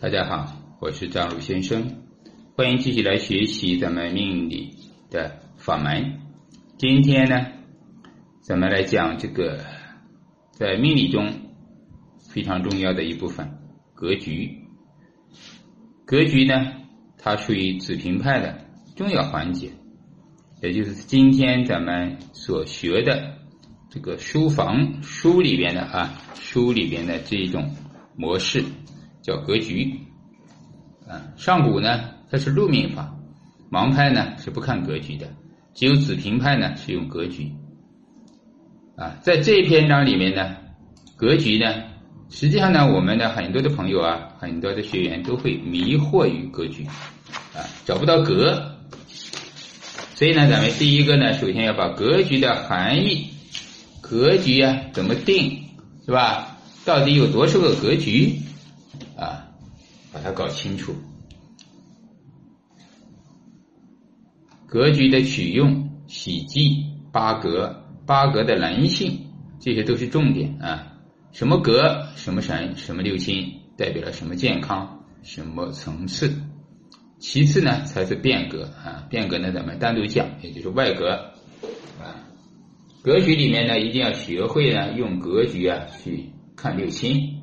[0.00, 0.46] 大家好，
[0.78, 2.04] 我是张鲁先生，
[2.54, 4.76] 欢迎继续来学习咱们命理
[5.10, 6.20] 的法门。
[6.78, 7.44] 今天呢，
[8.40, 9.58] 咱们来讲这个
[10.52, 11.28] 在命理中
[12.32, 13.58] 非常重要的一部分——
[13.92, 14.68] 格局。
[16.06, 16.54] 格局呢，
[17.18, 18.56] 它属于子平派的
[18.94, 19.72] 重要环节，
[20.62, 23.34] 也就是今天咱们所学的
[23.90, 27.74] 这个书房书里边的啊，书里边的这一种
[28.14, 28.62] 模式。
[29.28, 29.92] 叫格局，
[31.06, 33.14] 啊，上古呢它是路命法，
[33.70, 35.28] 盲派呢是不看格局的，
[35.74, 37.52] 只有子平派呢是用格局，
[38.96, 40.56] 啊，在这一篇章里面呢，
[41.14, 41.74] 格局呢，
[42.30, 46.86] 实际上呢，我们的很多的朋友啊，很多的学员都会迷惑于格局，
[47.54, 48.78] 啊，找不到格，
[50.14, 53.28] 所以呢，咱们第一个呢，首先要把格局的含义，
[54.00, 55.64] 格局啊怎么定，
[56.06, 56.54] 是吧？
[56.86, 58.32] 到底有多少个格局？
[59.18, 59.48] 啊，
[60.12, 60.94] 把它搞清楚。
[64.66, 69.18] 格局的取用、喜忌、八格、八格的人性，
[69.58, 70.94] 这些都是重点啊。
[71.32, 76.34] 什么格、什么神、什么六亲，代表了什么健康、什么层次。
[77.18, 79.06] 其次呢，才是变革啊。
[79.10, 81.32] 变革呢，咱们单独讲，也就是外格
[82.00, 82.28] 啊。
[83.02, 87.37] 格局里面呢，一定要学会呢，用格局啊去看六亲。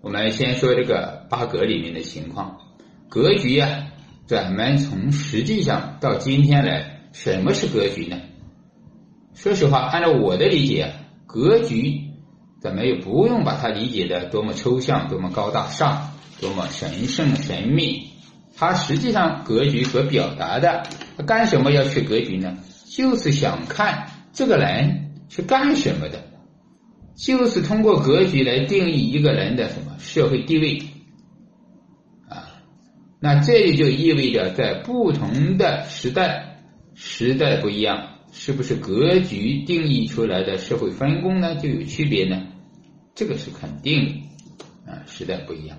[0.00, 2.58] 我们先说这个八格里面的情况，
[3.08, 3.86] 格局啊，
[4.26, 8.18] 咱们从实际上到今天来，什么是格局呢？
[9.34, 10.92] 说实话，按照我的理解，
[11.26, 12.02] 格局
[12.60, 18.10] 咱们也不用把它理解的多么抽象、多么高大上、多么神圣神秘。
[18.56, 20.84] 它实际上格局所表达的，
[21.26, 22.56] 干什么要去格局呢？
[22.86, 26.22] 就是想看这个人是干什么的。
[27.16, 30.82] 就是通过格局来定义一个人的什么社会地位
[32.28, 32.60] 啊？
[33.20, 36.60] 那这里就意味着在不同的时代，
[36.94, 42.48] 时代不一样，是不是格局定义出来的社会分工呢就有区别呢？
[43.14, 44.22] 这个是肯定
[44.84, 45.78] 的啊，时代不一样。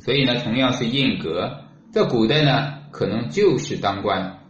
[0.00, 4.40] 所以呢，同样是印格，在古代呢，可能就是当官、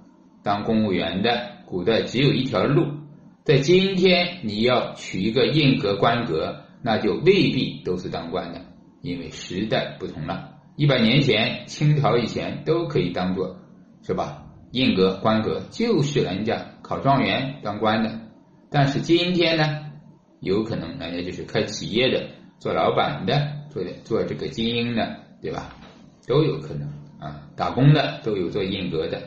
[0.43, 3.04] 当公务员的，古代只有一条路。
[3.45, 8.63] 在今天，你要取一个印格官格，那就未必都是当官的，
[9.03, 10.55] 因为时代不同了。
[10.77, 13.59] 一百年前，清朝以前都可以当做
[14.03, 14.47] 是吧？
[14.71, 18.19] 印格官格就是人家考状元当官的，
[18.71, 19.93] 但是今天呢，
[20.41, 22.27] 有可能人家就是开企业的、
[22.59, 25.77] 做老板的、做做这个精英的，对吧？
[26.27, 26.89] 都有可能
[27.21, 29.21] 啊，打工的都有做印格的。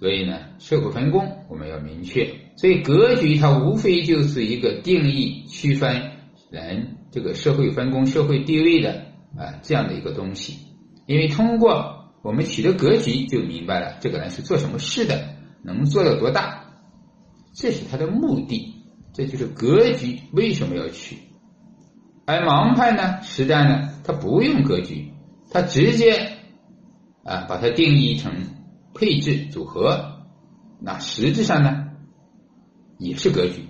[0.00, 2.26] 所以呢，社会分工我们要明确。
[2.56, 6.12] 所以格局它无非就是一个定义、区分
[6.50, 8.92] 人这个社会分工、社会地位的
[9.36, 10.56] 啊这样的一个东西。
[11.06, 16.64] 因为通过我们取得格局，就明白了这个人是做什么事的，能做到多大，
[17.54, 18.74] 这是他的目的。
[19.12, 21.16] 这就是格局为什么要取。
[22.24, 25.12] 而盲派呢，实战呢，他不用格局，
[25.50, 26.12] 他直接
[27.24, 28.32] 啊把它定义成。
[29.00, 30.26] 配置组合，
[30.78, 31.86] 那实质上呢，
[32.98, 33.64] 也是格局。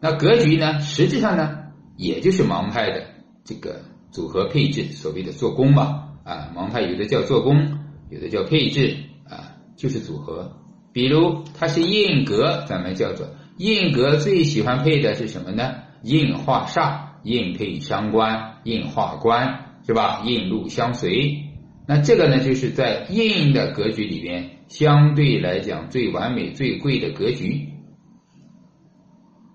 [0.00, 1.58] 那格局呢，实质上呢，
[1.98, 3.04] 也就是盲派的
[3.44, 6.06] 这个组合配置，所谓的做工嘛。
[6.24, 8.96] 啊，盲派有的叫做工，有的叫配置，
[9.28, 10.56] 啊，就是组合。
[10.94, 15.74] 比如它是印格，咱们叫做印格，最喜欢配的是什么呢？
[16.02, 20.22] 印化煞，印配伤官，印化官，是吧？
[20.24, 21.49] 印禄相随。
[21.92, 27.66] 那这个呢，就是在印的格局里边，相对来讲最完美、最贵的格局。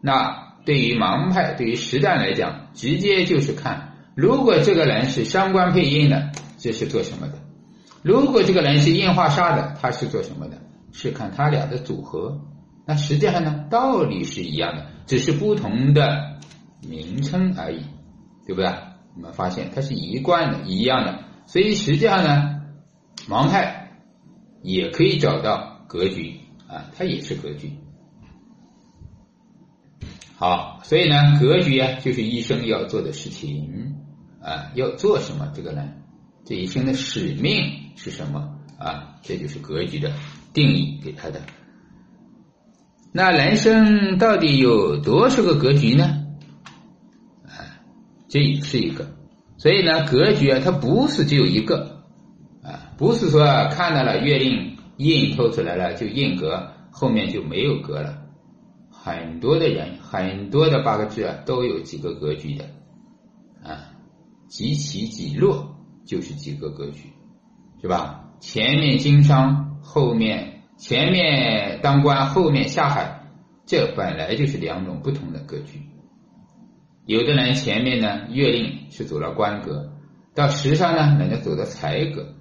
[0.01, 7.35] 那对于盲派、对于实战来讲，直接就是看，如果这个人是伤官配印的，这是做什么的；
[8.03, 10.61] 如果这个人是印化煞的，他是做什么的？
[10.91, 12.41] 是看他俩的组合。
[12.85, 16.37] 那实际上呢，道理是一样的，只是不同的
[16.85, 17.79] 名称而已，
[18.45, 18.65] 对不对？
[19.15, 21.19] 我们发现它是一贯的、一样的。
[21.47, 22.61] 所以实际上呢，
[23.29, 23.91] 盲派
[24.61, 27.71] 也可以找到格局啊，它也是格局。
[30.37, 33.95] 好，所以呢，格局啊，就是一生要做的事情
[34.41, 35.51] 啊，要做什么？
[35.55, 35.87] 这个呢
[36.43, 39.15] 这一生的使命是什么啊？
[39.21, 40.11] 这就是格局的
[40.51, 41.41] 定义给他的。
[43.13, 46.25] 那人生到底有多少个格局呢？
[47.45, 47.79] 啊，
[48.27, 49.07] 这也是一个。
[49.65, 52.03] 所以呢，格局啊，它不是只有一个，
[52.61, 58.21] 啊，不是说看到了月令印透出来了就印格，后面就没有格了。
[58.91, 62.65] 很多的人，很多的八个字啊，都有几个格局的，
[63.63, 63.89] 啊，
[64.47, 65.75] 几起几落
[66.05, 67.09] 就是几个格局，
[67.81, 68.29] 是吧？
[68.39, 73.31] 前面经商，后面前面当官，后面下海，
[73.65, 75.81] 这本来就是两种不同的格局。
[77.05, 79.91] 有的人前面呢月令是走了官格，
[80.33, 82.33] 到时上呢人家走的财格，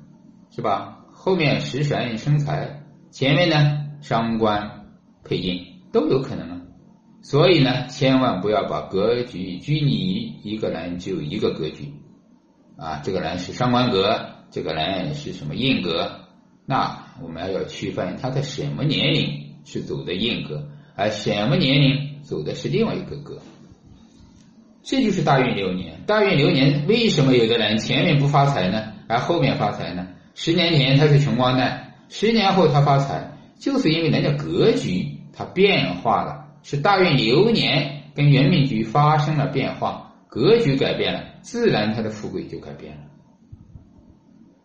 [0.51, 1.05] 是吧？
[1.13, 4.87] 后面食神生财，前面呢伤官
[5.23, 6.61] 配印都有可能啊。
[7.23, 11.93] 所以呢，千万不要把格局拘泥于一个人只有一个格局
[12.77, 16.21] 啊，这个人是伤官格，这个人是什么印格？
[16.67, 23.41] 那我们要区分他在什么年龄是走的印格，而什么年龄走的是另外一个格。
[24.85, 26.03] 这就是大运流年。
[26.07, 30.07] 大运流年为什么有的人前面不发财呢，而后面发财呢？
[30.35, 36.45] 十年前他是穷光蛋，十年后他发财，就是因为人家格局它变化了。
[36.63, 43.03] 是大运流年跟元命局发生了变化，格局改变了，自然他的富贵就改变了。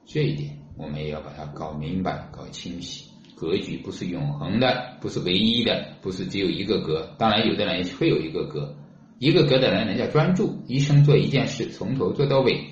[0.05, 3.09] 这一点我们也要把它搞明白、搞清晰。
[3.35, 7.15] 格局不是永恒的，不是唯一的，不是只有一个格。
[7.17, 8.75] 当然，有的人会有一个格，
[9.19, 12.65] 一个格的人，人家专注，一生做一件事，从头做到尾，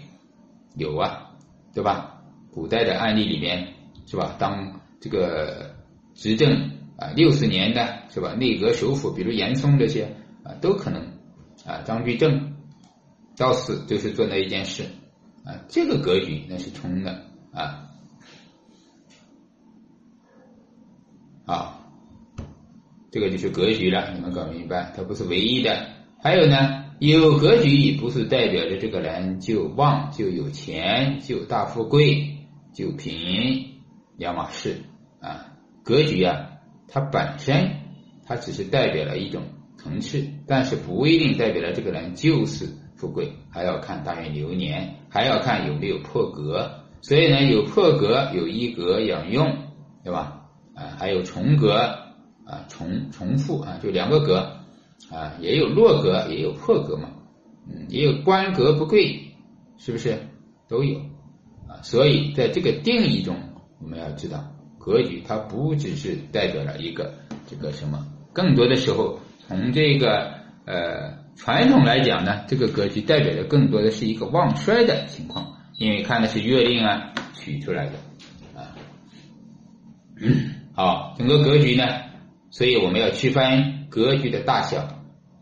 [0.75, 1.29] 有啊，
[1.73, 2.23] 对吧？
[2.51, 3.75] 古代的案例里面
[4.07, 4.35] 是吧？
[4.39, 5.75] 当这个
[6.15, 6.71] 执政。
[6.99, 8.33] 啊，六十年的是吧？
[8.33, 10.99] 内阁首辅，比如严嵩这些啊，都可能
[11.63, 11.83] 啊。
[11.85, 12.55] 张居正
[13.37, 14.81] 到死就是做那一件事
[15.45, 17.23] 啊，这个格局那是冲的
[17.53, 17.87] 啊。
[21.45, 21.85] 啊，
[23.11, 24.91] 这个就是格局了，你们搞明白？
[24.97, 25.96] 它不是唯一的。
[26.21, 32.37] 还有呢，有格局不是代表着这个人就旺就有钱就大富贵
[32.73, 33.65] 就平
[34.17, 34.77] 两码事
[35.19, 35.53] 啊。
[35.83, 36.51] 格局啊。
[36.89, 37.69] 它本身，
[38.25, 39.43] 它只是代表了一种
[39.75, 42.65] 层次，但是不一定代表了这个人就是
[42.95, 46.85] 富贵，还要看大运流年，还要看有没有破格。
[47.01, 49.53] 所以呢，有破格，有一格养用，
[50.01, 50.45] 对吧？
[50.75, 51.73] 啊，还有重格
[52.45, 54.56] 啊，重重复啊，就两个格
[55.11, 57.09] 啊，也有落格，也有破格嘛，
[57.67, 59.33] 嗯，也有官格不贵，
[59.77, 60.17] 是不是
[60.67, 60.99] 都有
[61.67, 61.81] 啊？
[61.83, 63.35] 所以在这个定义中，
[63.81, 64.53] 我们要知道。
[64.79, 67.13] 格局它不只是代表了一个
[67.45, 70.31] 这个什么，更多的时候从这个
[70.65, 77.93] 呃传统来讲呢，这个格局代表的更多的是一个旺衰的情况，因为看的是月令啊取出来的
[78.55, 78.75] 啊。
[80.73, 81.83] 好，整个格局呢，
[82.49, 84.87] 所以我们要区分格局的大小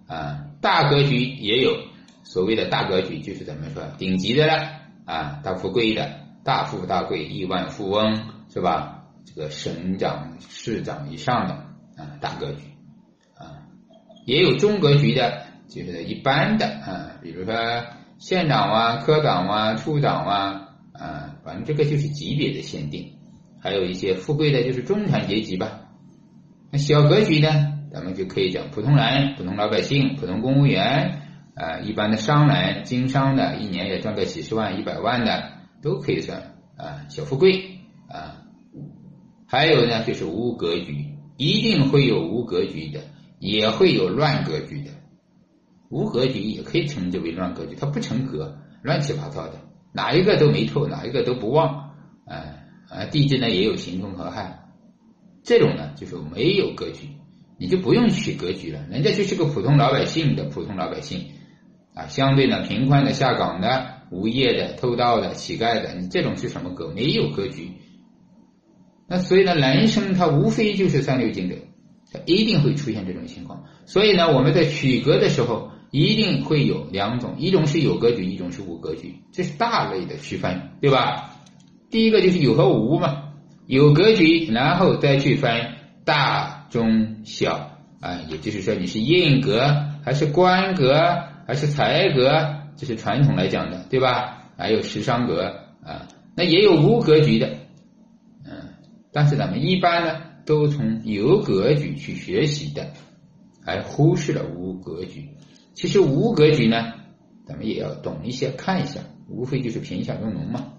[0.08, 1.78] 啊，大格局也有
[2.24, 4.54] 所谓的大格局，就是怎么说顶级的了
[5.06, 8.16] 啊，大富贵的，大富大贵，亿万富翁
[8.50, 9.04] 是吧？
[9.26, 11.54] 这个省长、市长以上的
[11.98, 12.62] 啊大格局
[13.38, 13.68] 啊，
[14.26, 17.54] 也有中格局的，就是一般的啊，比如说
[18.18, 23.12] 县长啊、科长啊、处长啊啊，反正这个就是级别的限定。
[23.60, 25.82] 还有一些富贵的，就是中产阶级吧。
[26.72, 31.22] 那小格局呢，咱们就可以讲普通人、普通老百姓、普通公务员
[31.56, 38.44] 啊，一般的商人、经商的，一年也赚个几十万、一百万的，都可以算啊小富贵啊。
[39.48, 41.06] 还有呢，就是无格局，
[41.38, 43.00] 一定会有无格局的，
[43.40, 44.92] 也会有乱格局的。
[45.90, 49.54] 无格局也可以称之为乱格局，它不成格，乱七八糟的，
[49.94, 51.92] 哪一个都没透，哪一个都不旺。
[52.26, 54.66] 啊啊，地支呢也有刑冲合害，
[55.44, 57.08] 这种呢就是没有格局，
[57.58, 61.26] 你就不用取格局了，人家就是个普通老百姓的普通老百姓
[61.94, 66.92] 啊，相对呢贫困的、下岗的、无业的、偷盗的、乞丐的，你这种是什么格？
[66.94, 67.72] 没有格局。
[69.08, 71.56] 那所以呢，人生它无非就是三六经的，
[72.12, 73.64] 它一定会出现这种情况。
[73.86, 81.38] 所以呢，我们在取格的时候，一定会有两种，一种是有格局，一种是无格局，这是大类的区分，对吧？
[81.92, 83.34] 第一个就是有和无嘛，
[83.68, 89.66] 有格局，然后再去分大、中、小啊，也就是说你是印格
[90.04, 90.94] 还是官格
[91.48, 94.52] 还是财格，这是传统来讲的，对吧？
[94.58, 97.48] 还有食伤格啊，那也有无格局的。
[98.44, 98.52] 嗯
[99.14, 102.92] 但是咱们一般呢，都从有格局去学习的，
[103.66, 105.30] 而忽视了无格局。
[105.74, 106.94] 其实无格局呢，
[107.48, 110.74] 咱们也要懂一些，看一下，无非就是贫下中农嘛。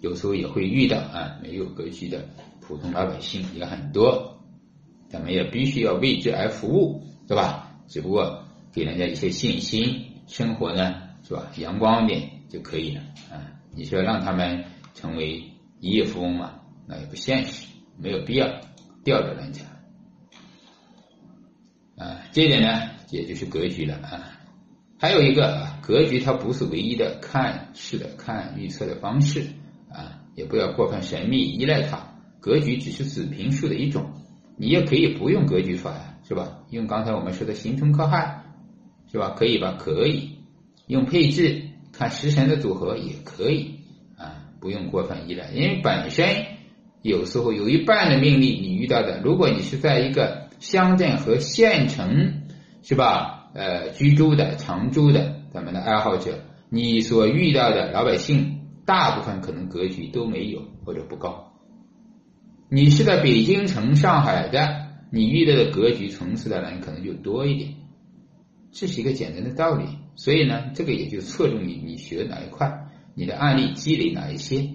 [0.00, 2.24] 有时候也会遇到啊，没有格局的
[2.60, 4.41] 普通老百姓也很多，
[5.12, 7.76] 咱们也必须要为之而服务，对吧？
[7.86, 11.52] 只不过给人家一些信心，生活呢，是吧？
[11.58, 13.52] 阳光一点就可以了啊。
[13.74, 14.64] 你说让他们
[14.94, 15.44] 成为
[15.80, 16.54] 一夜富翁嘛？
[16.86, 17.66] 那也不现实，
[17.98, 18.48] 没有必要
[19.04, 19.62] 吊着人家
[21.96, 22.22] 啊。
[22.32, 24.38] 这一点呢，也就是格局了啊。
[24.98, 29.46] 还有一个格局，它不是唯一的看事的看预测的方式
[29.90, 32.08] 啊，也不要过分神秘依赖它。
[32.40, 34.10] 格局只是子平数的一种，
[34.56, 36.58] 你也可以不用格局法呀，是吧？
[36.70, 38.44] 用刚才我们说的刑冲克害，
[39.10, 39.34] 是吧？
[39.36, 39.76] 可以吧？
[39.78, 40.38] 可以
[40.86, 43.80] 用配置看食神的组合也可以
[44.16, 46.46] 啊，不用过分依赖，因为本身
[47.02, 52.42] 有时候有一半的命力你遇到的，如果你是在一个乡镇和县城，
[52.82, 53.50] 是吧？
[53.54, 56.38] 呃，居住的、常住的，咱们的爱好者，
[56.70, 61.51] 你所遇到的老百姓，大部分可能格局都没有或者不高。
[62.74, 67.74] 你是在北京城、上海的，你遇到的格局层次的人可能就多一点。
[68.70, 69.84] 这是一个简单的道理，
[70.16, 74.70] 所以呢，这个也就侧重于你学哪一块，你的案例积累哪一些，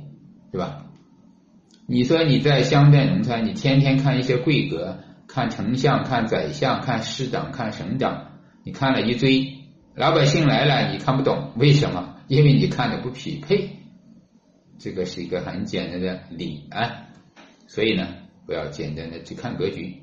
[0.52, 0.86] 对吧？
[1.88, 8.34] 你说你在乡镇农村，你天天看一些贵格，看丞相、看宰相、看市长、看省长。
[8.64, 9.56] 你看了一堆，
[9.96, 12.18] 老百姓来了，你看不懂，为什么？
[12.28, 13.72] 因为你看的不匹配，
[14.78, 17.07] 这个是一个很简单的理啊。
[17.68, 18.08] 所以呢，
[18.46, 20.02] 不要简单的只看格局，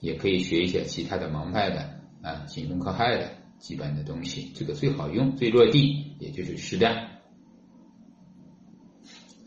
[0.00, 7.08] 也可以学一些其他的盲派的啊，心中克害的基本的东西，这个最好用，最落地，也就是实战。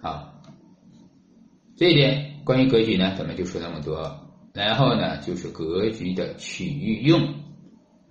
[0.02, 0.42] 好，
[1.76, 4.20] 这一点关于格局呢，咱们就说那么多。
[4.54, 6.66] 然后呢，就是格局的取
[7.02, 7.36] 用。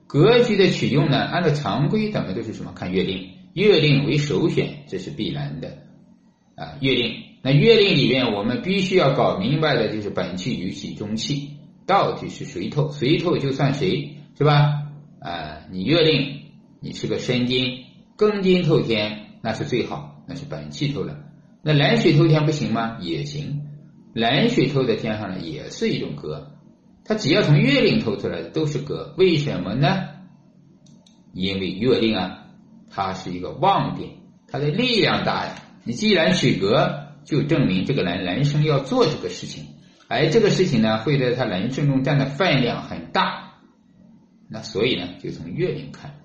[0.07, 2.73] 格局的取用呢，按照常规，咱们都是什么？
[2.73, 5.87] 看月令，月令为首选，这是必然的
[6.57, 6.77] 啊。
[6.81, 11.57] 月令，那月令里面，我们必须要搞明白的就是本气、与气、中气
[11.87, 14.85] 到底是谁透，谁透就算谁，是吧？
[15.21, 16.43] 啊，你月令
[16.81, 17.85] 你是个申金、
[18.17, 21.19] 庚金透天，那是最好，那是本气透了。
[21.63, 22.99] 那冷水透天不行吗？
[23.01, 23.63] 也行，
[24.15, 26.53] 冷水透在天上呢，也是一种格。
[27.05, 30.09] 它只要从月令透出来的都是格，为什么呢？
[31.33, 32.47] 因为月令啊，
[32.91, 34.11] 它是一个旺点，
[34.49, 35.55] 它的力量大呀。
[35.85, 39.67] 你既然取格，就证明这个人人生要做这个事情，
[40.09, 43.55] 而这个事情呢，会在他人生中占的分量很大。
[44.49, 46.17] 那所以呢，就从月令看。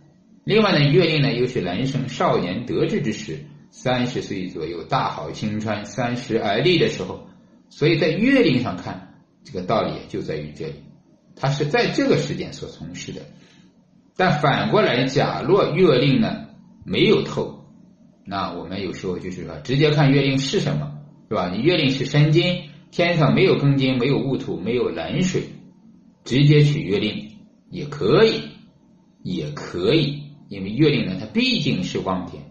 [0.43, 3.39] 另外呢，月令呢又是人生少年得志之时，
[3.69, 7.27] 三十岁左右大好青春，三十而立的时候，
[7.69, 9.03] 所以在月令上看。
[9.49, 10.83] 这个道理就在于这里，
[11.37, 13.21] 他是在这个时间所从事的。
[14.17, 16.47] 但反过来，假若月令呢
[16.83, 17.56] 没有透，
[18.27, 21.49] 那我们有时候就是说，直接看月令是什么，是吧？
[21.49, 25.43] 你月令是申金，天上没有庚金，没有戊土，没有壬水，
[26.25, 27.31] 直接取月令
[27.69, 28.41] 也可以，
[29.23, 32.43] 也可以，因为月令呢，它毕竟是旺天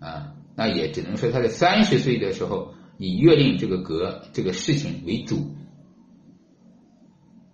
[0.00, 5.56] 啊，那也只能说他在三十岁的时候以月令这个格这个事情为主。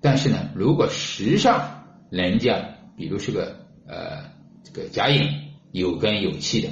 [0.00, 3.56] 但是呢，如果时上人家，比如是个
[3.86, 4.32] 呃
[4.64, 5.28] 这个甲寅
[5.70, 6.68] 有根有气的，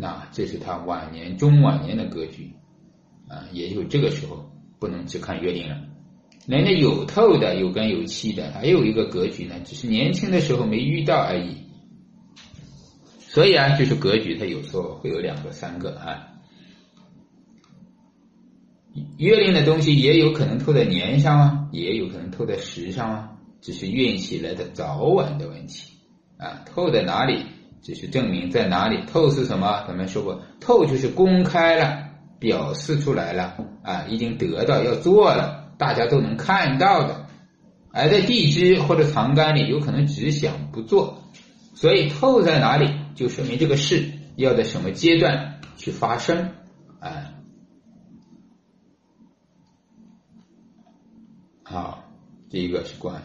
[0.00, 2.52] 那这是他晚年中晚年的格局
[3.26, 5.76] 啊，也就这个时候不能只看月令了。
[6.46, 11.56] 人家有透的有根有气的，还有一个格局呢，只是年轻的时候没遇到而已。
[13.18, 16.28] 所以啊，就是格局，它有时候会有两个、三个啊。
[19.16, 25.92] 月令的东西也有可能透在年上啊，也有可能透在时上啊，只是运气来的早晚的问题
[26.38, 26.64] 啊。
[26.64, 27.44] 透在哪里，
[27.82, 29.04] 只是证明在哪里。
[29.06, 29.84] 透是什么？
[29.86, 32.08] 咱们说过，透就是公开了，
[32.38, 37.26] 表示出来了啊，已经得到要做了，大家都能看到的。
[37.90, 41.22] 而在地支或者藏干里，有可能只想不做，
[41.74, 44.04] 所以透在哪里，就说明这个事
[44.36, 46.50] 要在什么阶段去发生
[47.00, 47.32] 啊。
[51.62, 52.04] 好，
[52.50, 53.16] 第一个是官，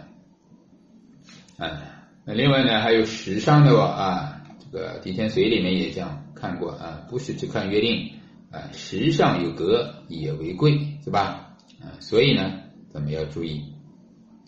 [1.57, 1.81] 啊，
[2.25, 4.42] 那另外呢还有时尚的吧啊，
[4.73, 8.09] 这个《地天髓》里面也讲看过啊，不是只看月令
[8.49, 11.55] 啊，时上有格也为贵，是吧？
[11.79, 12.59] 啊，所以呢，
[12.91, 13.61] 咱们要注意，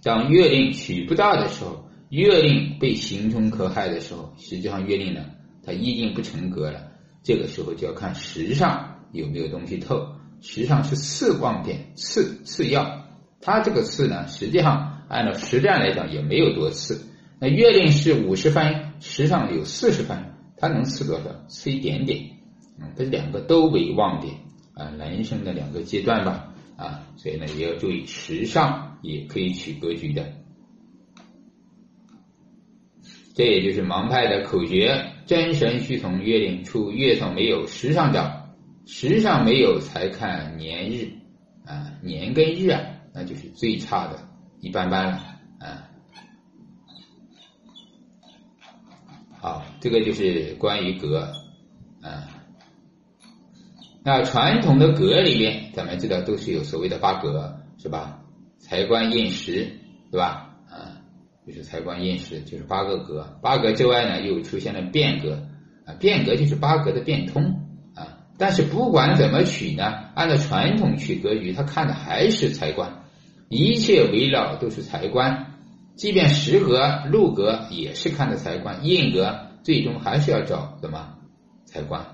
[0.01, 5.23] 当月令取不到的时候，月令被刑冲克害的时候，实际上月令呢，
[5.63, 6.87] 它已经不成格了，
[7.21, 10.07] 这个时候就要看时上有没有东西透，
[10.41, 13.05] 时上是次旺点，次次要。
[13.41, 17.11] 它这个次呢，实际上按照实战来讲也没有多次。
[17.39, 21.45] 那月令是五十分，时上有四十分，它能次多少？
[21.47, 22.29] 次一点点。
[22.79, 24.35] 嗯，这两个都为旺点
[24.73, 30.25] 啊，人生的两个阶段吧啊，所以呢也要注意，时上也可以取格局的。
[33.33, 41.09] 这也就是盲派的口诀：真神须从月令出，月上没有，时上找，时上没有才看年日
[41.65, 42.81] 啊，年跟日啊。
[43.13, 44.19] 那就是最差的，
[44.59, 45.34] 一般般了，
[49.45, 51.31] 啊，这个就是关于格
[52.01, 52.25] 啊。
[54.03, 58.21] 那传统的格里面，咱们知道都是有所谓的八格，是吧？
[58.57, 59.69] 财官印时，
[60.09, 60.55] 对吧？
[60.67, 60.97] 啊，
[61.45, 63.37] 就是财官印时，就是八个格。
[63.43, 65.47] 八格之外呢，又出现了变格
[65.85, 67.43] 啊，变格就是八格的变通
[67.93, 68.25] 啊。
[68.39, 69.83] 但是不管怎么取呢，
[70.15, 73.03] 按照传统取格局，他看的还是财官，
[73.49, 75.51] 一切围绕都是财官。
[75.95, 81.15] 即便食格、禄格也是看的财官，印格最终还是要找什么
[81.65, 82.05] 财官。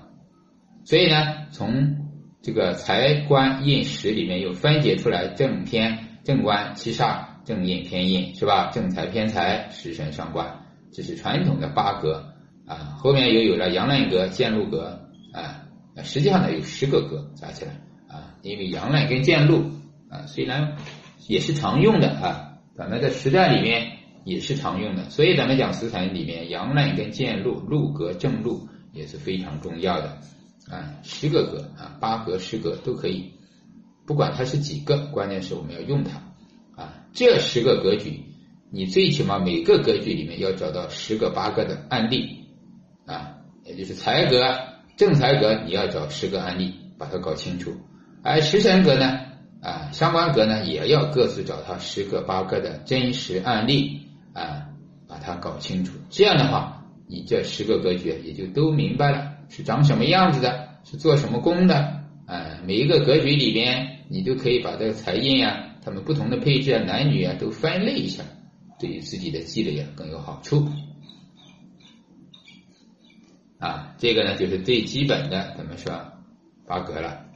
[0.84, 1.96] 所以呢，从
[2.42, 8.70] 这个财官印时里面又分解出来正偏、正官、七煞、正印、偏印，是吧？
[8.72, 12.32] 正财、偏财、食神、伤官，这是传统的八格
[12.66, 12.96] 啊。
[12.98, 15.62] 后面又有了阳刃格、见禄格啊。
[16.02, 17.72] 实际上呢，有十个格加起来
[18.08, 18.34] 啊。
[18.42, 19.64] 因为阳刃跟见禄
[20.08, 20.76] 啊，虽然
[21.28, 25.10] 也是常用的啊，咱们在实战里面也是常用的。
[25.10, 30.18] 所以咱们讲食神里面，阳刃跟见禄、禄格、正路也是非常重要的。
[30.70, 33.32] 啊，十个格啊，八格、十格都可以，
[34.06, 36.22] 不管它是几个，关键是我们要用它
[36.80, 37.04] 啊。
[37.12, 38.20] 这十个格局，
[38.70, 42.46] 你最起码每个格局里面要找到十个、八个的案例
[43.06, 44.56] 啊，也就是财格、
[44.96, 47.72] 正财格，你要找十个案例，把它搞清楚。
[48.22, 49.18] 而食神格呢，
[49.62, 54.66] 啊，相关格呢，也要各自找它十个、八个的真实案例啊，
[55.06, 55.92] 把它搞清楚。
[56.10, 59.34] 这样的话，你这十个格局也就都明白了。
[59.48, 60.68] 是长什么样子的？
[60.82, 61.76] 是做什么工的？
[62.26, 68.24] 啊，每一个格局里边，你都可以把这个财印啊，他们不同的配置啊，男女啊，都分类一下，
[68.80, 70.66] 对于自己的积累啊更有好处。
[73.60, 75.92] 啊，这个呢就是最基本的，怎么说
[76.66, 77.26] 八格了？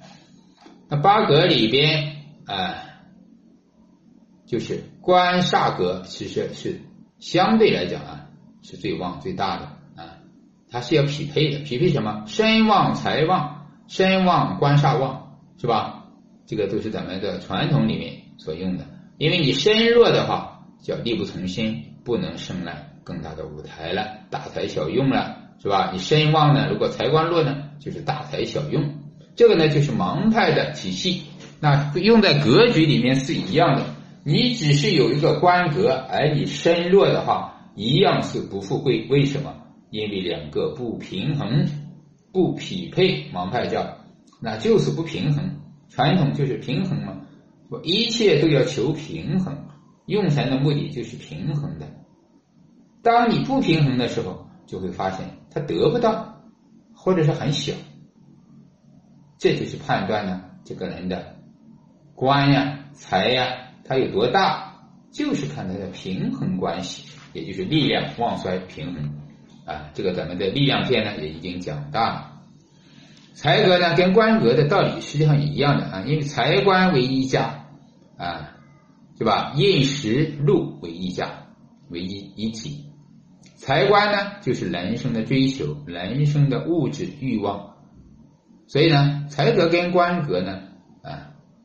[0.89, 2.16] 那八格里边
[2.47, 2.85] 啊，
[4.47, 6.81] 就是官煞格，其实是
[7.19, 8.27] 相对来讲啊，
[8.63, 9.65] 是最旺最大的
[10.01, 10.19] 啊。
[10.71, 12.25] 它是要匹配的，匹配什么？
[12.27, 16.05] 身旺财旺，身旺官煞旺，是吧？
[16.47, 18.85] 这个都是咱们的传统里面所用的。
[19.19, 25.91] 因为你身弱的话，叫力不从心，不能胜来更大的舞台了，大材小用了，是吧？
[25.93, 28.95] 你身旺呢，如果财官弱呢，就是大材小用。
[29.35, 31.25] 这个呢，就是盲派的体系。
[31.61, 33.85] 那用在格局里面是一样的。
[34.25, 39.07] 你只是有一个官格，而你身弱的话，一样是不富贵。
[39.09, 39.55] 为什么？
[39.91, 41.69] 因为两个不平衡、
[42.33, 43.99] 不匹配，盲派叫，
[44.41, 45.61] 那就是不平衡。
[45.89, 47.19] 传统就是平衡嘛，
[47.71, 49.57] 我一切都要求平衡，
[50.07, 51.87] 用财的目的就是平衡的。
[53.01, 56.43] 当你不平衡的时候，就会发现他得不到，
[56.93, 57.73] 或者是很小。
[59.39, 61.36] 这就是判断呢，这个人的
[62.17, 64.73] 官呀、财呀，它有多大，
[65.13, 69.15] 就是看它的平衡关系，也就是力量旺衰平衡。
[69.67, 72.33] 啊，这个咱们的力量篇呢也已经讲大了。
[73.35, 77.67] 财格呢跟官格的道理实际上一样的啊，因为财官为一家
[78.17, 78.57] 啊，
[79.19, 79.53] 是吧？
[79.57, 81.49] 印时禄为一家，
[81.91, 82.87] 为一一体。
[83.57, 87.75] 财官呢就是人生的追求，人生的物质欲望。
[88.69, 90.66] 所以呢，财格跟官格呢，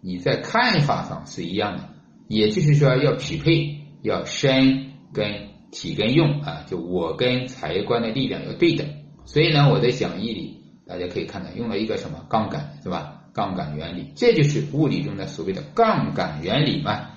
[0.02, 1.90] 你在看法上是一样的，
[2.28, 5.50] 也就是说要匹配，要身跟。
[5.74, 8.86] 体跟用啊，就我跟财官的力量要对等，
[9.24, 13.22] 所以呢，我在讲义里大家可以看到用了一个什么杠杆是吧？
[13.34, 17.12] 杠杆原理，这就是物理中的所谓的杠杆原理嘛。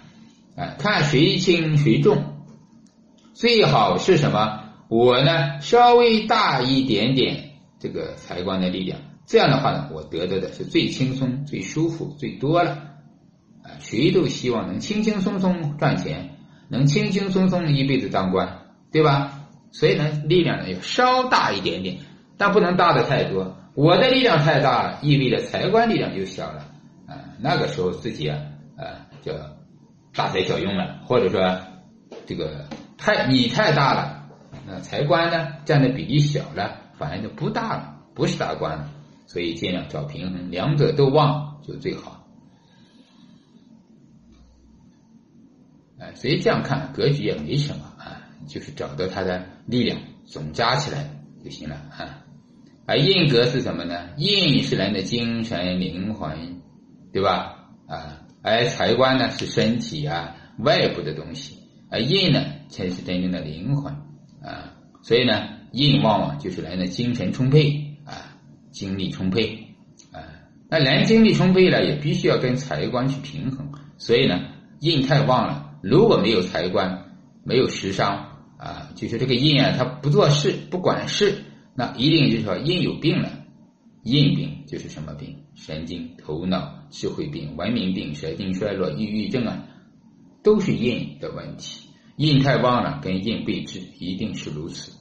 [0.55, 2.45] 啊，看谁轻谁重，
[3.33, 4.71] 最好是什么？
[4.89, 12.71] 我呢稍微大一点点这个财官的力量，这样的话呢，我得到的是最轻松、最舒服、最多了。
[13.63, 16.31] 啊，谁都希望能轻轻松松赚钱。
[16.69, 18.59] 能轻轻松松一辈子当官，
[18.91, 19.47] 对吧？
[19.71, 21.99] 所以呢，力量呢要稍大一点点，
[22.39, 23.57] 但不能大的太多。
[23.75, 26.65] 我的力量太大了，意味着财官力量就小了
[27.07, 27.37] 啊。
[27.39, 28.39] 那个时候自己啊，
[28.79, 29.33] 啊叫
[30.15, 31.59] 大材小用了，或者说
[32.25, 32.65] 这个
[32.97, 34.27] 太你太大了，
[34.67, 38.91] 那财官呢占的比例小了，反而就不大了，不是大官了。
[39.27, 42.21] 所以尽量找平衡，两者都旺就最好。
[46.15, 51.11] 所以这样看格局也没什么啊，就是找到它的力量总加起来
[51.43, 52.23] 就行了啊。
[52.85, 54.11] 而印格是什么呢？
[54.19, 56.61] 印是人的精神灵魂，
[57.11, 57.71] 对吧？
[57.87, 61.57] 啊，而财官呢是身体啊外部的东西，
[61.89, 63.95] 而印呢才是真正的灵魂
[64.43, 64.75] 啊。
[65.03, 67.84] 所以呢，印往往就是人的精神充沛，
[68.75, 69.69] 精力充沛
[70.13, 70.19] 啊。
[70.69, 73.71] 那人精力充沛了，也必须要跟财官去平衡。
[73.97, 74.41] 所以呢，
[74.81, 75.79] 印太旺了。
[75.81, 77.13] 如果没有财官，
[77.45, 81.45] 没有食伤啊，就是这个印啊，它不做事，不管事，
[81.77, 83.31] 那一定就是说印有病了。
[84.03, 85.37] 印病就是什么病？
[85.55, 89.65] 神经、头脑、智慧病、文明病、神经衰弱、抑郁症啊，
[90.43, 91.89] 都是印的问题。
[92.17, 94.93] 印太旺了，跟印对治，一定是如此。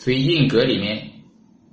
[0.00, 1.10] 所以印格里面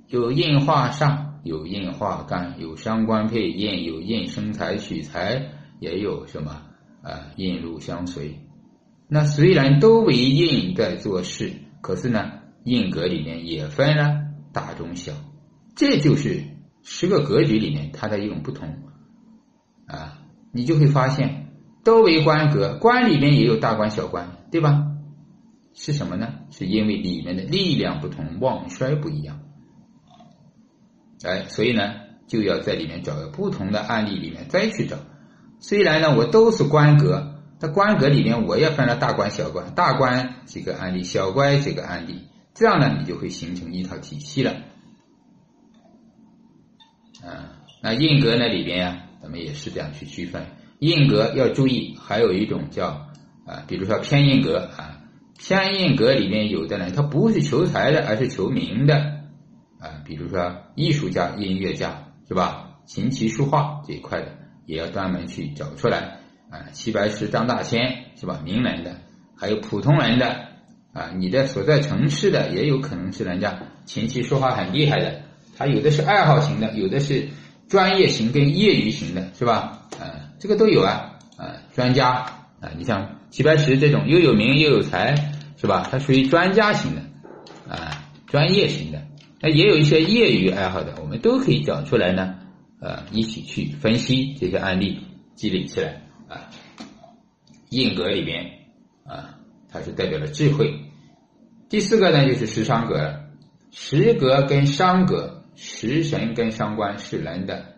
[0.06, 6.60] 有印化上，有印化干，有伤官配印，有印生财取财，也有什么
[7.02, 8.38] 啊印禄相随。
[9.08, 12.32] 那虽然都为印在做事，可是呢，
[12.64, 15.14] 印格里面也分了大中小，
[15.74, 16.44] 这就是
[16.82, 18.68] 十个格局里面它的一种不同
[19.86, 20.18] 啊。
[20.52, 24.84] 你就会发现，都为官格，官里面也有大官小官，对吧？
[25.80, 26.34] 是什么呢？
[26.50, 29.40] 是因为里面的力量不同，旺衰不一样。
[31.22, 31.94] 哎，所以呢，
[32.26, 34.96] 就要在里面找个不同的案例里面再去找。
[35.60, 44.56] 虽然呢，我都是官格，那官格里面我也分了大官小官，大官几个案例，小官几个案例，这样呢，你就会形成一套体系了。
[47.24, 50.44] 啊，那印格呢里边呀，咱们也是这样去区分。
[50.80, 53.08] 印格要注意，还有一种叫
[53.46, 54.96] 啊，比如说偏印格啊。
[55.38, 58.96] 偏印格里面有的呢，他不是求财的，而是求名的
[59.78, 60.02] 啊。
[60.04, 62.80] 比如说艺术家、音乐家是吧？
[62.86, 66.18] 琴棋书画这一块的，也要专门去找出来
[66.50, 66.66] 啊。
[66.72, 68.40] 齐白石、张大千是吧？
[68.44, 68.96] 名人的，
[69.36, 70.48] 还有普通人的
[70.92, 71.12] 啊。
[71.16, 75.22] 你的所在城市的也有可能是人家琴棋书画很厉害的，
[75.56, 77.28] 他有的是爱好型的，有的是
[77.68, 79.82] 专业型跟业余型的，是吧？
[80.00, 82.08] 啊，这个都有啊啊，专家
[82.60, 83.17] 啊，你像。
[83.30, 85.14] 齐白石这种又有名又有才，
[85.56, 85.88] 是吧？
[85.90, 87.02] 他属于专家型的，
[87.68, 89.06] 啊，专业型的。
[89.40, 92.36] 那也有一些业余爱好的，我们都可以找出来呢，
[92.80, 95.00] 呃，一起去分析这些案例，
[95.34, 96.50] 积累起来啊。
[97.70, 98.46] 印格里边
[99.04, 99.38] 啊，
[99.70, 100.74] 它是代表了智慧。
[101.68, 103.24] 第四个呢，就是食伤格了。
[103.70, 107.76] 食格跟伤格，食神跟伤官是人的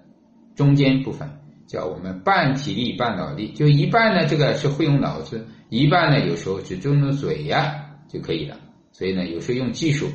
[0.54, 1.39] 中间部分。
[1.70, 8.56] 叫我们半体力半脑力，就一半呢，这个是会用脑子，一半呢，有时候只用嘴呀就可以了。
[8.90, 10.08] 所以呢，有时候用技术，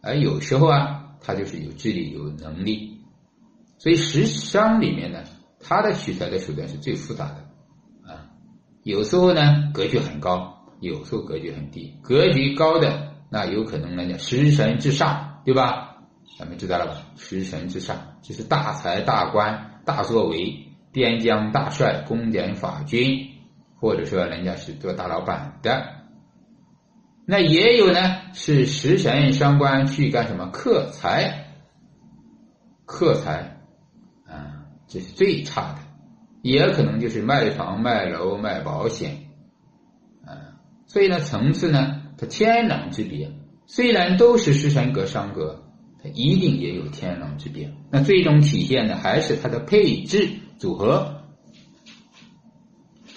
[0.00, 2.96] 而有时候啊，他就是有智力、有能力。
[3.76, 5.22] 所以十伤里面呢，
[5.60, 8.24] 他的取材的手段是最复杂的啊。
[8.82, 11.94] 有时候呢，格局很高，有时候格局很低。
[12.00, 15.98] 格局高的那有可能呢叫食神之上，对吧？
[16.38, 16.96] 咱们知道了吧？
[17.16, 20.61] 食神之上就是大才大官大作为。
[20.92, 23.30] 边疆大帅、公检法军，
[23.80, 25.86] 或者说人家是做大老板的，
[27.24, 27.98] 那也有呢，
[28.34, 31.46] 是食神伤官去干什么克财？
[32.84, 33.62] 克财
[34.26, 35.78] 啊，这是最差的，
[36.42, 39.28] 也可能就是卖房、卖楼、卖保险
[40.26, 40.60] 啊。
[40.86, 43.32] 所以呢，层次呢，它天壤之别。
[43.64, 45.64] 虽然都是食神格伤格，
[46.02, 47.72] 它一定也有天壤之别。
[47.90, 50.28] 那最终体现的还是它的配置。
[50.62, 51.24] 组合，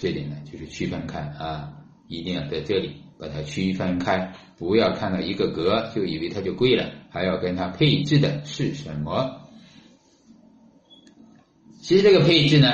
[0.00, 1.74] 这里呢就是区分开啊，
[2.08, 9.42] 一定要在这里把它区分开，不要看到一个格就以为它就贵了，还要跟它配置的是什么。
[11.80, 12.66] 其实这个配置呢，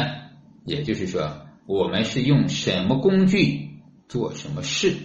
[0.64, 3.72] 也就是说我们是用什么工具
[4.08, 4.96] 做什么事，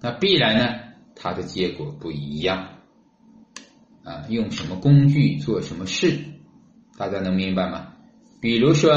[0.00, 2.68] 那必然呢它的结果不一样
[4.04, 6.20] 啊，用什么工具做什么事，
[6.96, 7.93] 大家能明白吗？
[8.44, 8.92] 比如说，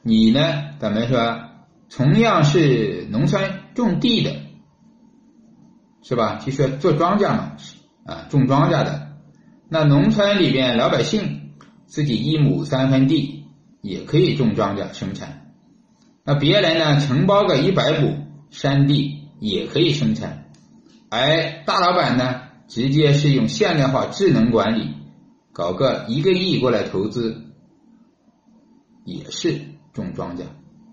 [0.00, 0.40] 你呢？
[0.78, 1.40] 咱们说，
[1.90, 4.34] 同样是农村种地的，
[6.02, 6.36] 是吧？
[6.36, 7.52] 就说做庄稼嘛，
[8.06, 9.08] 啊，种庄稼的。
[9.68, 11.50] 那农村里边老百姓
[11.84, 13.44] 自己一亩三分地
[13.82, 15.52] 也可以种庄稼生产。
[16.24, 20.46] 那别人呢，承包个一百亩山地也可以生产。
[21.10, 24.94] 而大老板呢，直接是用现代化智能管理，
[25.52, 27.44] 搞个一个亿过来投资。
[29.08, 29.62] 也是
[29.94, 30.42] 种庄稼，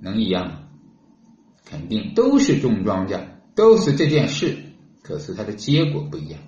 [0.01, 0.59] 能一样吗？
[1.65, 3.25] 肯定都是种庄稼，
[3.55, 4.57] 都是这件事，
[5.01, 6.39] 可是它的结果不一样。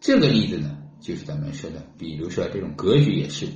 [0.00, 3.48] 这个例子呢，就是咱们说的，比如说这种格局也是，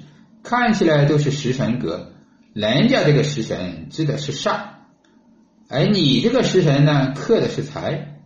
[0.42, 2.12] 看起来都是食神格，
[2.54, 4.70] 人家这个食神指的是煞，
[5.68, 8.18] 而你这个食神呢克的是财，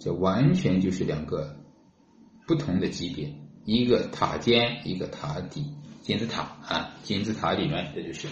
[0.00, 1.56] 这完全就是两个
[2.48, 3.32] 不同的级别，
[3.64, 5.66] 一个塔尖，一个塔底。
[6.06, 8.28] 金字塔啊，金字塔理论，这就是，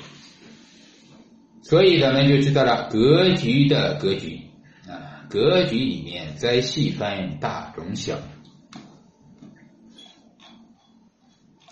[1.60, 4.42] 所以咱们就知道了格局的格局
[4.88, 8.14] 啊，格局里面再细分大中小，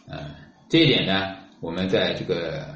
[0.09, 0.35] 啊，
[0.69, 2.75] 这一点呢，我们在这个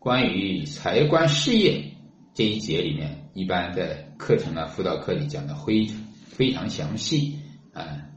[0.00, 1.92] 关于财官事业
[2.34, 5.86] 这一节里面，一般在课程啊、辅导课里讲的非
[6.26, 7.38] 非常详细
[7.72, 8.08] 啊。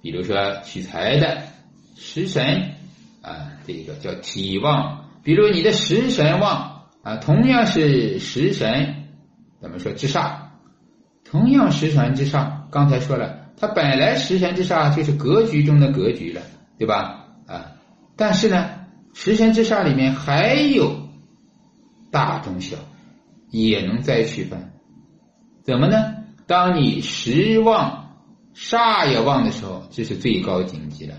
[0.00, 1.42] 比如说取财的
[1.96, 2.73] 食神
[3.24, 5.06] 啊，这个叫体旺。
[5.22, 9.06] 比如你的食神旺啊，同样是食神，
[9.60, 10.36] 咱们说之煞，
[11.24, 16.42] 同样食神之煞，刚才说了，它本来食神之煞就是格局中的格局了，
[16.78, 17.26] 对吧？
[17.46, 17.72] 啊，
[18.16, 18.68] 但是呢，
[19.14, 21.08] 食神之煞里面还有
[22.10, 22.76] 大中小。
[23.50, 24.72] 也能再区分，
[25.62, 25.96] 怎么呢？
[26.48, 28.16] 当你时旺
[28.52, 31.14] 煞也旺的时候，这是最高境界了。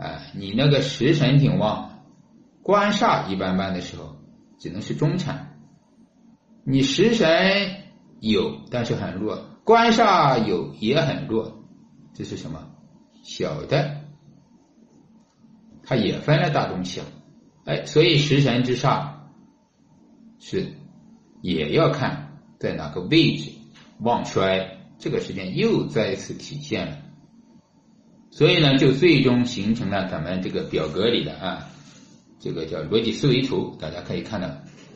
[0.00, 2.04] 哎，你那个食神挺旺，
[2.62, 4.16] 官煞一般般的时候，
[4.58, 5.60] 只能是中产。
[6.64, 7.82] 你食神
[8.18, 11.64] 有，但是很弱；官煞有，也很弱。
[12.14, 12.70] 这是什么？
[13.22, 14.00] 小的，
[15.82, 17.02] 它也分了大中小。
[17.64, 19.10] 哎，所以食神之煞
[20.38, 20.72] 是。
[21.42, 23.52] 也要看在哪个位置
[23.98, 26.98] 旺衰，这个时间又再一次体现了，
[28.30, 31.68] 所以呢，就最终形成了咱们这个表格里的啊，
[32.38, 34.48] 这个叫逻辑思维图，大家可以看到，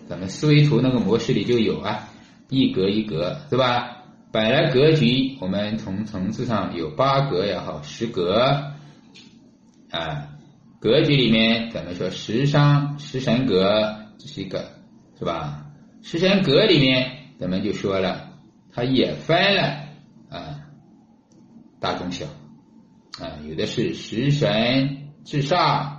[0.08, 2.08] 咱们思维图那个模式里就有啊，
[2.48, 4.02] 一格一格是吧？
[4.30, 8.72] 本来格局我们从层次上有八格也好，十格
[9.90, 10.28] 啊，
[10.80, 14.70] 格局里面咱们说十商十神格这是一个
[15.18, 15.66] 是吧？
[16.02, 18.30] 十神格里面，咱们就说了，
[18.72, 19.62] 它也分了
[20.30, 20.60] 啊，
[21.80, 22.26] 大中小
[23.20, 25.98] 啊，有的是食神制煞，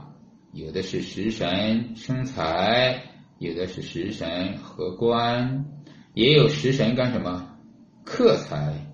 [0.52, 3.04] 有的是食神生财，
[3.40, 5.66] 有的是食神合官，
[6.14, 7.58] 也有食神干什么
[8.04, 8.86] 克财，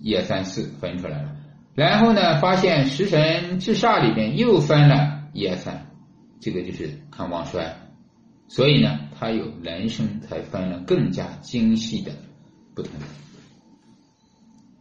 [0.00, 1.36] 一二三四分出来了。
[1.74, 5.90] 然后呢，发现食神制煞里面又分了一二三，
[6.40, 7.76] 这个就是看旺衰。
[8.46, 12.12] 所以呢，它有人生才分了更加精细的
[12.72, 12.92] 不同。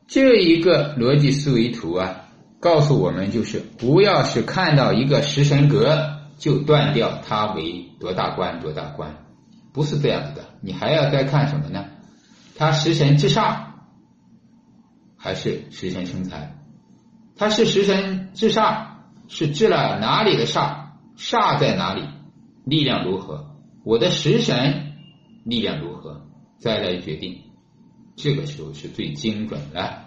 [0.06, 2.25] 这一个逻辑思维图啊，
[2.66, 9.24] 告诉我们就是不要是看到一个食神格就断掉它为多大官多大官，
[9.72, 10.46] 不是这样子的。
[10.62, 11.86] 你还要再看什么呢？
[12.56, 13.66] 它食神制煞
[15.16, 16.58] 还是食神生财？
[17.36, 18.88] 它是食神制煞，
[19.28, 20.88] 是制了哪里的煞？
[21.16, 22.02] 煞在哪里？
[22.66, 23.56] 力量如何？
[23.84, 24.94] 我的食神
[25.44, 26.26] 力量如何，
[26.58, 27.44] 再来决定，
[28.16, 30.05] 这个时候是最精准的，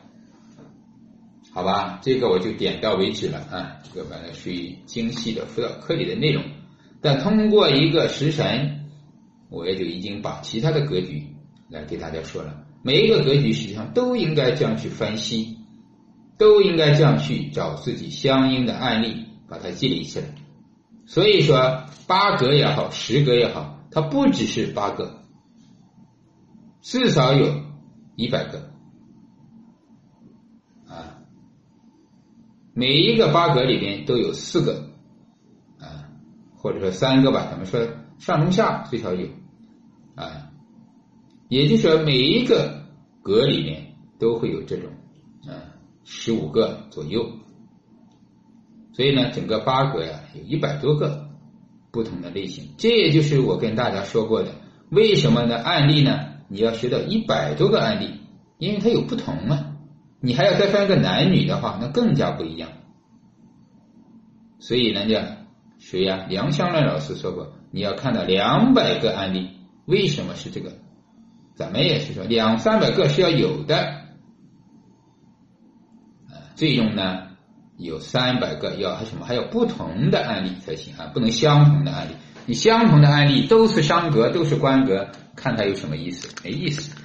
[1.53, 1.99] 好吧？
[2.03, 6.45] 这个我就点到为止了啊，这个本来属于精细的辅导课里的内容。
[7.01, 8.87] 但通过一个食神，
[9.51, 11.27] 我也就已经把其他的格局
[11.69, 12.65] 来给大家说了。
[12.83, 15.59] 每一个格局实际上都应该这样去分析，
[16.37, 20.27] 都应该这样去找自己相应的案例，把它积累起来。
[21.07, 25.23] 所以说，八格也好，十格也好，它不只是八个，
[26.83, 27.63] 至少有
[28.15, 28.71] 一百个
[30.87, 31.19] 啊。
[32.79, 34.89] 每一个八格里边都有四个
[35.81, 36.07] 啊，
[36.55, 37.85] 或者说三个吧，怎么说
[38.19, 39.27] 上中下最少有
[40.15, 40.53] 啊。
[41.49, 42.85] 也就是说，每一个
[43.21, 44.93] 格里面都会有这种
[45.45, 47.33] 啊十五个左右。
[48.93, 51.31] 所以呢，整个八格呀，有一百多个
[51.91, 52.75] 不同的类型。
[52.79, 54.53] 这也就是我跟大家说过的，
[54.91, 55.57] 为什么呢？
[55.57, 58.21] 案例呢，你要学到一百多个案例，
[58.59, 59.68] 因为它有不同啊。
[60.21, 62.71] 你还要再分个男女的话，那更加不一样。
[64.59, 65.39] 所以人家
[65.79, 66.27] 谁呀？
[66.29, 69.51] 梁香兰老师说过，你要看到两百个案例，
[69.87, 70.73] 为什么是这个？
[71.55, 73.77] 咱们也是说，两三百个是要有的
[76.29, 76.51] 啊。
[76.57, 77.29] 最终呢？
[77.77, 79.25] 有三百个，要还什么？
[79.25, 82.13] 还有不同的案例才行啊，不能相同的案例。
[82.45, 86.29] 你相同的案例都是商格，都是官格，看它有什么意思？
[86.43, 86.98] 没意思。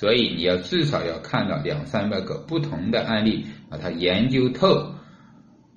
[0.00, 4.94] 所以你要至少要看到两三百个不同的案例，把它研究透，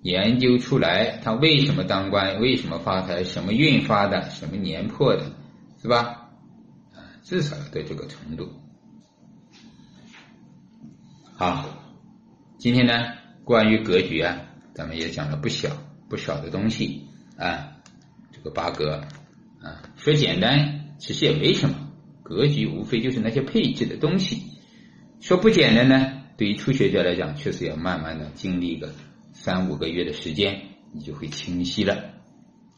[0.01, 5.25] 研究出来他为什么当官，为什么发财，什么运发的，什么年破的，
[5.81, 6.29] 是吧？
[6.93, 8.47] 啊，至少要到这个程度。
[11.35, 11.67] 好，
[12.57, 12.93] 今天呢？
[13.43, 14.39] 关于格局啊，
[14.73, 15.69] 咱们也讲了不小
[16.07, 17.73] 不少的东西啊。
[18.31, 19.01] 这个八格
[19.61, 21.75] 啊，说简单其实也没什么，
[22.23, 24.43] 格局无非就是那些配置的东西。
[25.19, 28.91] 说不简单呢，对于初学者来讲，确实要慢慢的经历个
[29.33, 30.61] 三五个月的时间，
[30.93, 32.13] 你就会清晰了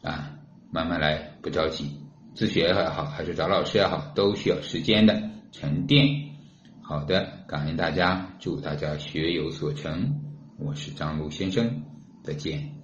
[0.01, 0.31] 啊。
[0.71, 1.85] 慢慢来，不着急，
[2.33, 6.05] 自学也好，还是找老师也好，都需要时间的沉淀。
[6.81, 10.21] 好的，感恩大家，祝大家学有所成。
[10.59, 11.83] 我是张璐先生，
[12.23, 12.74] 再见。